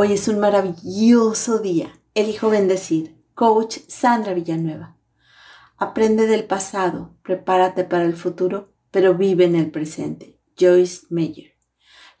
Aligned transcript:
Hoy 0.00 0.12
es 0.12 0.28
un 0.28 0.38
maravilloso 0.38 1.58
día. 1.58 2.00
Elijo 2.14 2.50
bendecir. 2.50 3.20
Coach 3.34 3.78
Sandra 3.88 4.32
Villanueva. 4.32 4.96
Aprende 5.76 6.28
del 6.28 6.44
pasado, 6.44 7.16
prepárate 7.24 7.82
para 7.82 8.04
el 8.04 8.14
futuro, 8.14 8.72
pero 8.92 9.14
vive 9.14 9.46
en 9.46 9.56
el 9.56 9.72
presente. 9.72 10.38
Joyce 10.56 11.08
Meyer. 11.10 11.56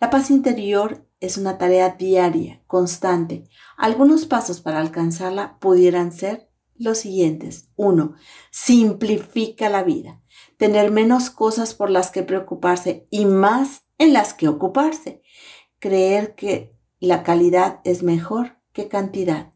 La 0.00 0.10
paz 0.10 0.32
interior 0.32 1.06
es 1.20 1.38
una 1.38 1.56
tarea 1.56 1.90
diaria, 1.90 2.64
constante. 2.66 3.44
Algunos 3.76 4.26
pasos 4.26 4.60
para 4.60 4.80
alcanzarla 4.80 5.60
pudieran 5.60 6.10
ser 6.10 6.50
los 6.74 6.98
siguientes. 6.98 7.68
1. 7.76 8.16
Simplifica 8.50 9.68
la 9.68 9.84
vida. 9.84 10.20
Tener 10.56 10.90
menos 10.90 11.30
cosas 11.30 11.74
por 11.74 11.90
las 11.90 12.10
que 12.10 12.24
preocuparse 12.24 13.06
y 13.08 13.24
más 13.24 13.82
en 13.98 14.14
las 14.14 14.34
que 14.34 14.48
ocuparse. 14.48 15.22
Creer 15.78 16.34
que 16.34 16.76
la 17.06 17.22
calidad 17.22 17.80
es 17.84 18.02
mejor 18.02 18.58
que 18.72 18.88
cantidad. 18.88 19.52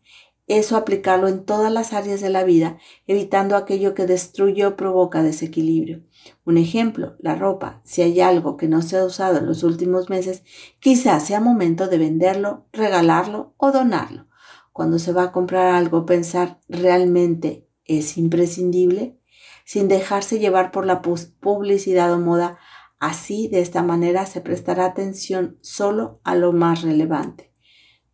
Eso 0.48 0.76
aplicarlo 0.76 1.28
en 1.28 1.44
todas 1.44 1.72
las 1.72 1.92
áreas 1.92 2.20
de 2.20 2.28
la 2.28 2.44
vida, 2.44 2.78
evitando 3.06 3.56
aquello 3.56 3.94
que 3.94 4.06
destruye 4.06 4.66
o 4.66 4.76
provoca 4.76 5.22
desequilibrio. 5.22 6.02
Un 6.44 6.58
ejemplo, 6.58 7.16
la 7.20 7.36
ropa. 7.36 7.80
Si 7.84 8.02
hay 8.02 8.20
algo 8.20 8.56
que 8.56 8.68
no 8.68 8.82
se 8.82 8.98
ha 8.98 9.04
usado 9.04 9.38
en 9.38 9.46
los 9.46 9.62
últimos 9.62 10.10
meses, 10.10 10.42
quizás 10.80 11.26
sea 11.26 11.40
momento 11.40 11.88
de 11.88 11.98
venderlo, 11.98 12.66
regalarlo 12.72 13.54
o 13.56 13.70
donarlo. 13.70 14.26
Cuando 14.72 14.98
se 14.98 15.12
va 15.12 15.24
a 15.24 15.32
comprar 15.32 15.74
algo, 15.74 16.06
pensar 16.06 16.60
realmente 16.68 17.68
es 17.84 18.18
imprescindible, 18.18 19.18
sin 19.64 19.88
dejarse 19.88 20.38
llevar 20.38 20.70
por 20.70 20.86
la 20.86 21.02
publicidad 21.02 22.12
o 22.12 22.18
moda 22.18 22.58
Así, 23.02 23.48
de 23.48 23.58
esta 23.58 23.82
manera, 23.82 24.26
se 24.26 24.40
prestará 24.40 24.84
atención 24.84 25.58
solo 25.60 26.20
a 26.22 26.36
lo 26.36 26.52
más 26.52 26.82
relevante. 26.82 27.52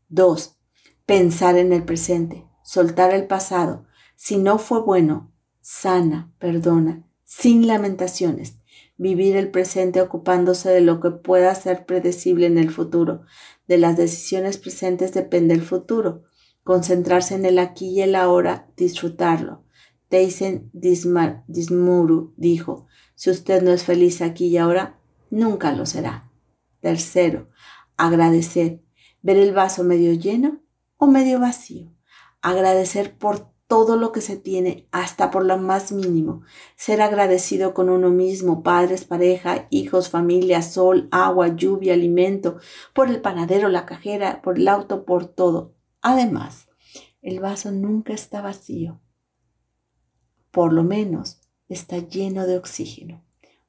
2. 0.08 0.58
Pensar 1.04 1.58
en 1.58 1.74
el 1.74 1.84
presente, 1.84 2.46
soltar 2.62 3.12
el 3.12 3.26
pasado. 3.26 3.84
Si 4.16 4.38
no 4.38 4.58
fue 4.58 4.80
bueno, 4.80 5.30
sana, 5.60 6.32
perdona, 6.38 7.06
sin 7.22 7.66
lamentaciones. 7.66 8.60
Vivir 8.96 9.36
el 9.36 9.50
presente 9.50 10.00
ocupándose 10.00 10.70
de 10.70 10.80
lo 10.80 11.00
que 11.00 11.10
pueda 11.10 11.54
ser 11.54 11.84
predecible 11.84 12.46
en 12.46 12.56
el 12.56 12.70
futuro. 12.70 13.26
De 13.66 13.76
las 13.76 13.98
decisiones 13.98 14.56
presentes 14.56 15.12
depende 15.12 15.52
el 15.52 15.60
futuro. 15.60 16.22
Concentrarse 16.64 17.34
en 17.34 17.44
el 17.44 17.58
aquí 17.58 17.90
y 17.90 18.00
el 18.00 18.14
ahora, 18.14 18.72
disfrutarlo. 18.74 19.66
Teisen 20.08 20.70
Dismuru 20.72 22.32
dijo, 22.38 22.87
si 23.18 23.30
usted 23.30 23.64
no 23.64 23.72
es 23.72 23.82
feliz 23.82 24.22
aquí 24.22 24.46
y 24.46 24.58
ahora, 24.58 25.00
nunca 25.28 25.72
lo 25.72 25.86
será. 25.86 26.30
Tercero, 26.78 27.48
agradecer. 27.96 28.80
Ver 29.22 29.38
el 29.38 29.52
vaso 29.52 29.82
medio 29.82 30.12
lleno 30.12 30.60
o 30.98 31.08
medio 31.08 31.40
vacío. 31.40 31.92
Agradecer 32.42 33.18
por 33.18 33.50
todo 33.66 33.96
lo 33.96 34.12
que 34.12 34.20
se 34.20 34.36
tiene, 34.36 34.86
hasta 34.92 35.32
por 35.32 35.44
lo 35.44 35.58
más 35.58 35.90
mínimo. 35.90 36.42
Ser 36.76 37.02
agradecido 37.02 37.74
con 37.74 37.90
uno 37.90 38.10
mismo, 38.10 38.62
padres, 38.62 39.04
pareja, 39.04 39.66
hijos, 39.70 40.10
familia, 40.10 40.62
sol, 40.62 41.08
agua, 41.10 41.48
lluvia, 41.56 41.94
alimento, 41.94 42.58
por 42.94 43.08
el 43.08 43.20
panadero, 43.20 43.68
la 43.68 43.84
cajera, 43.84 44.42
por 44.42 44.60
el 44.60 44.68
auto, 44.68 45.04
por 45.04 45.26
todo. 45.26 45.74
Además, 46.02 46.68
el 47.20 47.40
vaso 47.40 47.72
nunca 47.72 48.12
está 48.12 48.42
vacío. 48.42 49.00
Por 50.52 50.72
lo 50.72 50.84
menos 50.84 51.37
está 51.68 51.98
lleno 51.98 52.46
de 52.46 52.56
oxígeno. 52.58 53.22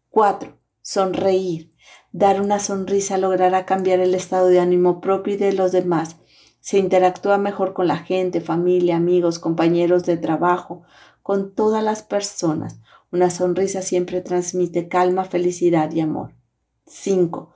4. 0.09 0.57
Sonreír. 0.81 1.71
Dar 2.11 2.41
una 2.41 2.59
sonrisa 2.59 3.17
logrará 3.17 3.65
cambiar 3.65 3.99
el 3.99 4.15
estado 4.15 4.47
de 4.47 4.59
ánimo 4.59 5.01
propio 5.01 5.35
y 5.35 5.37
de 5.37 5.53
los 5.53 5.71
demás. 5.71 6.17
Se 6.59 6.77
interactúa 6.77 7.37
mejor 7.37 7.73
con 7.73 7.87
la 7.87 7.97
gente, 7.97 8.41
familia, 8.41 8.97
amigos, 8.97 9.39
compañeros 9.39 10.03
de 10.05 10.17
trabajo, 10.17 10.83
con 11.21 11.53
todas 11.53 11.83
las 11.83 12.03
personas. 12.03 12.79
Una 13.11 13.29
sonrisa 13.29 13.81
siempre 13.81 14.21
transmite 14.21 14.87
calma, 14.87 15.25
felicidad 15.25 15.91
y 15.91 15.99
amor. 15.99 16.33
5. 16.85 17.53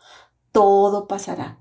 Todo 0.51 1.07
pasará. 1.07 1.59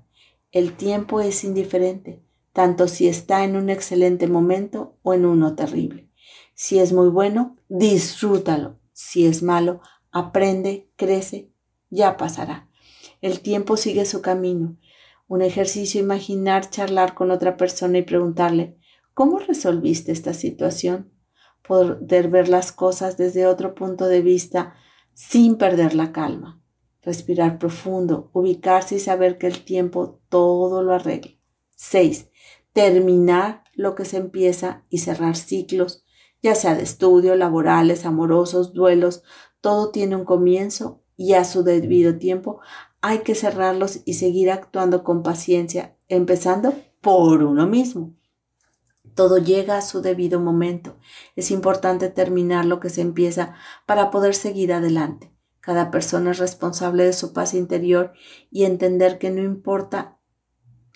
El 0.51 0.73
tiempo 0.77 1.19
es 1.19 1.43
indiferente, 1.43 2.23
tanto 2.53 2.87
si 2.87 3.07
está 3.07 3.43
en 3.43 3.55
un 3.55 3.71
excelente 3.71 4.27
momento 4.27 4.97
o 5.01 5.13
en 5.15 5.25
uno 5.25 5.55
terrible. 5.55 6.09
Si 6.65 6.79
es 6.79 6.93
muy 6.93 7.09
bueno, 7.09 7.57
disfrútalo. 7.67 8.79
Si 8.93 9.25
es 9.25 9.43
malo, 9.43 9.81
aprende, 10.13 10.89
crece, 10.95 11.51
ya 11.89 12.15
pasará. 12.15 12.69
El 13.19 13.41
tiempo 13.41 13.75
sigue 13.75 14.05
su 14.05 14.21
camino. 14.21 14.77
Un 15.27 15.41
ejercicio 15.41 15.99
imaginar 15.99 16.69
charlar 16.69 17.15
con 17.15 17.31
otra 17.31 17.57
persona 17.57 17.97
y 17.97 18.03
preguntarle, 18.03 18.77
¿cómo 19.13 19.39
resolviste 19.39 20.13
esta 20.13 20.33
situación? 20.33 21.11
Poder 21.67 22.29
ver 22.29 22.47
las 22.47 22.71
cosas 22.71 23.17
desde 23.17 23.45
otro 23.45 23.75
punto 23.75 24.07
de 24.07 24.21
vista 24.21 24.73
sin 25.13 25.57
perder 25.57 25.93
la 25.93 26.13
calma. 26.13 26.61
Respirar 27.01 27.59
profundo, 27.59 28.31
ubicarse 28.31 28.95
y 28.95 28.99
saber 28.99 29.37
que 29.37 29.47
el 29.47 29.65
tiempo 29.65 30.21
todo 30.29 30.81
lo 30.81 30.93
arregla. 30.93 31.33
6. 31.75 32.29
Terminar 32.71 33.65
lo 33.73 33.95
que 33.95 34.05
se 34.05 34.15
empieza 34.15 34.85
y 34.89 34.99
cerrar 34.99 35.35
ciclos 35.35 36.05
ya 36.43 36.53
sea 36.53 36.75
de 36.75 36.83
estudio, 36.83 37.35
laborales, 37.35 38.05
amorosos, 38.05 38.73
duelos, 38.73 39.23
todo 39.61 39.89
tiene 39.89 40.17
un 40.17 40.25
comienzo 40.25 41.01
y 41.15 41.33
a 41.33 41.45
su 41.45 41.63
debido 41.63 42.17
tiempo 42.17 42.59
hay 43.01 43.19
que 43.19 43.33
cerrarlos 43.33 44.01
y 44.05 44.15
seguir 44.15 44.51
actuando 44.51 45.03
con 45.03 45.23
paciencia, 45.23 45.97
empezando 46.07 46.75
por 47.01 47.43
uno 47.43 47.65
mismo. 47.65 48.13
Todo 49.15 49.37
llega 49.37 49.77
a 49.77 49.81
su 49.81 50.01
debido 50.01 50.39
momento. 50.39 50.97
Es 51.35 51.51
importante 51.51 52.09
terminar 52.09 52.65
lo 52.65 52.79
que 52.79 52.89
se 52.89 53.01
empieza 53.01 53.55
para 53.85 54.11
poder 54.11 54.35
seguir 54.35 54.73
adelante. 54.73 55.33
Cada 55.59 55.91
persona 55.91 56.31
es 56.31 56.39
responsable 56.39 57.05
de 57.05 57.13
su 57.13 57.31
paz 57.31 57.53
interior 57.53 58.13
y 58.51 58.65
entender 58.65 59.17
que 59.17 59.29
no 59.29 59.41
importa 59.41 60.17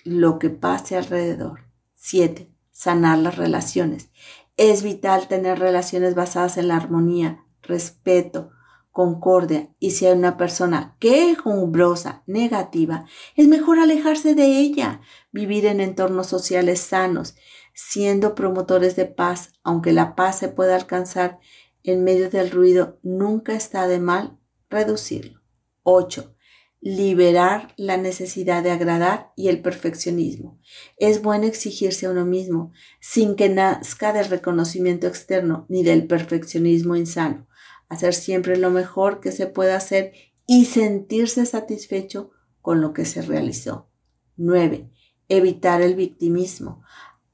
lo 0.04 0.38
que 0.38 0.50
pase 0.50 0.96
alrededor. 0.96 1.60
7. 1.94 2.48
Sanar 2.70 3.18
las 3.18 3.36
relaciones. 3.36 4.10
Es 4.58 4.82
vital 4.82 5.28
tener 5.28 5.60
relaciones 5.60 6.16
basadas 6.16 6.56
en 6.58 6.66
la 6.66 6.74
armonía, 6.76 7.46
respeto, 7.62 8.50
concordia. 8.90 9.72
Y 9.78 9.92
si 9.92 10.04
hay 10.04 10.18
una 10.18 10.36
persona 10.36 10.96
quejumbrosa, 10.98 12.24
negativa, 12.26 13.06
es 13.36 13.46
mejor 13.46 13.78
alejarse 13.78 14.34
de 14.34 14.58
ella, 14.58 15.00
vivir 15.30 15.64
en 15.64 15.80
entornos 15.80 16.26
sociales 16.26 16.80
sanos, 16.80 17.36
siendo 17.72 18.34
promotores 18.34 18.96
de 18.96 19.06
paz, 19.06 19.52
aunque 19.62 19.92
la 19.92 20.16
paz 20.16 20.40
se 20.40 20.48
pueda 20.48 20.74
alcanzar 20.74 21.38
en 21.84 22.02
medio 22.02 22.28
del 22.28 22.50
ruido, 22.50 22.98
nunca 23.04 23.54
está 23.54 23.86
de 23.86 24.00
mal 24.00 24.40
reducirlo. 24.68 25.40
8 25.84 26.34
liberar 26.80 27.74
la 27.76 27.96
necesidad 27.96 28.62
de 28.62 28.70
agradar 28.70 29.32
y 29.36 29.48
el 29.48 29.60
perfeccionismo. 29.62 30.60
Es 30.96 31.22
bueno 31.22 31.46
exigirse 31.46 32.06
a 32.06 32.10
uno 32.10 32.24
mismo 32.24 32.72
sin 33.00 33.34
que 33.34 33.48
nazca 33.48 34.12
del 34.12 34.26
reconocimiento 34.26 35.06
externo 35.06 35.66
ni 35.68 35.82
del 35.82 36.06
perfeccionismo 36.06 36.94
insano. 36.96 37.48
Hacer 37.88 38.14
siempre 38.14 38.56
lo 38.56 38.70
mejor 38.70 39.20
que 39.20 39.32
se 39.32 39.46
pueda 39.46 39.76
hacer 39.76 40.12
y 40.46 40.66
sentirse 40.66 41.46
satisfecho 41.46 42.30
con 42.62 42.80
lo 42.80 42.92
que 42.92 43.04
se 43.04 43.22
realizó. 43.22 43.90
9. 44.36 44.90
Evitar 45.28 45.82
el 45.82 45.94
victimismo. 45.94 46.82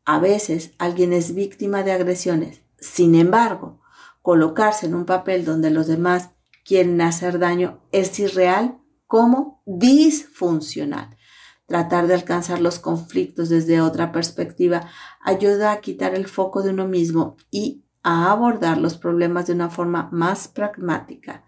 A 0.04 0.18
veces 0.18 0.72
alguien 0.78 1.12
es 1.12 1.34
víctima 1.34 1.82
de 1.82 1.92
agresiones. 1.92 2.62
Sin 2.78 3.14
embargo, 3.14 3.80
colocarse 4.22 4.86
en 4.86 4.94
un 4.94 5.04
papel 5.04 5.44
donde 5.44 5.70
los 5.70 5.86
demás 5.86 6.30
quieren 6.64 7.00
hacer 7.02 7.38
daño 7.38 7.82
es 7.92 8.18
irreal 8.18 8.80
como 9.06 9.62
disfuncional. 9.66 11.16
Tratar 11.66 12.06
de 12.06 12.14
alcanzar 12.14 12.60
los 12.60 12.78
conflictos 12.78 13.48
desde 13.48 13.80
otra 13.80 14.12
perspectiva 14.12 14.88
ayuda 15.22 15.72
a 15.72 15.80
quitar 15.80 16.14
el 16.14 16.26
foco 16.26 16.62
de 16.62 16.70
uno 16.70 16.86
mismo 16.86 17.36
y 17.50 17.84
a 18.02 18.30
abordar 18.30 18.76
los 18.76 18.98
problemas 18.98 19.46
de 19.46 19.54
una 19.54 19.70
forma 19.70 20.10
más 20.12 20.46
pragmática. 20.48 21.44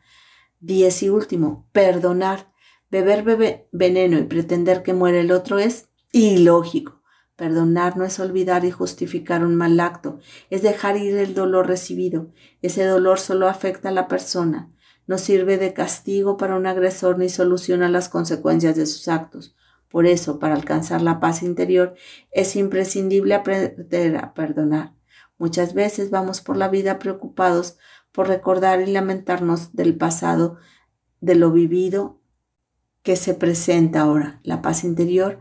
Diez 0.60 1.02
y 1.02 1.10
último, 1.10 1.68
perdonar. 1.72 2.52
Beber 2.88 3.66
veneno 3.72 4.16
y 4.18 4.22
pretender 4.22 4.82
que 4.82 4.94
muere 4.94 5.20
el 5.20 5.32
otro 5.32 5.58
es 5.58 5.90
ilógico. 6.12 7.02
Perdonar 7.34 7.98
no 7.98 8.04
es 8.04 8.18
olvidar 8.20 8.64
y 8.64 8.70
justificar 8.70 9.44
un 9.44 9.54
mal 9.56 9.78
acto, 9.80 10.18
es 10.48 10.62
dejar 10.62 10.96
ir 10.96 11.16
el 11.18 11.34
dolor 11.34 11.66
recibido. 11.66 12.32
Ese 12.62 12.84
dolor 12.84 13.18
solo 13.18 13.48
afecta 13.48 13.90
a 13.90 13.92
la 13.92 14.08
persona 14.08 14.70
no 15.06 15.18
sirve 15.18 15.58
de 15.58 15.72
castigo 15.72 16.36
para 16.36 16.56
un 16.56 16.66
agresor 16.66 17.18
ni 17.18 17.28
soluciona 17.28 17.88
las 17.88 18.08
consecuencias 18.08 18.76
de 18.76 18.86
sus 18.86 19.08
actos. 19.08 19.54
Por 19.88 20.06
eso, 20.06 20.38
para 20.38 20.54
alcanzar 20.54 21.02
la 21.02 21.20
paz 21.20 21.42
interior, 21.42 21.94
es 22.32 22.56
imprescindible 22.56 23.34
aprender 23.34 24.16
a 24.16 24.34
perdonar. 24.34 24.94
Muchas 25.38 25.74
veces 25.74 26.10
vamos 26.10 26.40
por 26.40 26.56
la 26.56 26.68
vida 26.68 26.98
preocupados 26.98 27.78
por 28.10 28.28
recordar 28.28 28.80
y 28.80 28.86
lamentarnos 28.86 29.74
del 29.74 29.96
pasado, 29.96 30.56
de 31.20 31.34
lo 31.34 31.52
vivido 31.52 32.20
que 33.02 33.16
se 33.16 33.34
presenta 33.34 34.00
ahora. 34.00 34.40
La 34.42 34.62
paz 34.62 34.82
interior 34.84 35.40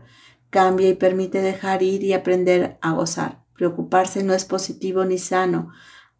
Cambia 0.50 0.88
y 0.88 0.94
permite 0.94 1.42
dejar 1.42 1.82
ir 1.82 2.02
y 2.02 2.12
aprender 2.12 2.78
a 2.80 2.92
gozar. 2.92 3.44
Preocuparse 3.54 4.22
no 4.22 4.32
es 4.32 4.44
positivo 4.44 5.04
ni 5.04 5.18
sano, 5.18 5.70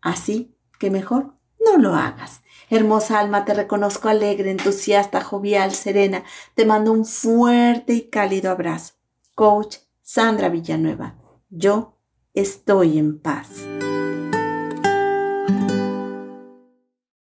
así 0.01 0.55
que 0.79 0.91
mejor 0.91 1.35
no 1.67 1.79
lo 1.79 1.95
hagas. 1.95 2.43
Hermosa 2.71 3.21
alma, 3.21 3.45
te 3.45 3.55
reconozco 3.55 4.09
alegre, 4.09 4.51
entusiasta, 4.51 5.21
jovial, 5.21 5.73
serena. 5.73 6.25
Te 6.55 6.65
mando 6.65 6.93
un 6.93 7.05
fuerte 7.05 7.93
y 7.93 8.09
cálido 8.09 8.51
abrazo. 8.51 8.95
Coach 9.35 9.77
Sandra 10.03 10.49
Villanueva. 10.49 11.17
Yo 11.51 11.99
estoy 12.35 12.99
en 12.99 13.21
paz. 13.21 13.76